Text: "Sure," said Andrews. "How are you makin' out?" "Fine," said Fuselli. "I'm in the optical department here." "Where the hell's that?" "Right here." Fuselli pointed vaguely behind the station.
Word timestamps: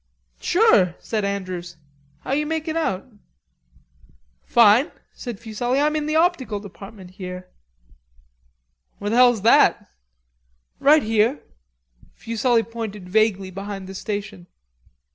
"Sure," 0.39 0.95
said 0.97 1.23
Andrews. 1.23 1.77
"How 2.21 2.31
are 2.31 2.35
you 2.35 2.47
makin' 2.47 2.75
out?" 2.75 3.05
"Fine," 4.47 4.91
said 5.13 5.39
Fuselli. 5.39 5.79
"I'm 5.79 5.95
in 5.95 6.07
the 6.07 6.15
optical 6.15 6.59
department 6.59 7.11
here." 7.11 7.49
"Where 8.97 9.11
the 9.11 9.17
hell's 9.17 9.43
that?" 9.43 9.91
"Right 10.79 11.03
here." 11.03 11.43
Fuselli 12.15 12.63
pointed 12.63 13.09
vaguely 13.09 13.51
behind 13.51 13.85
the 13.85 13.93
station. 13.93 14.47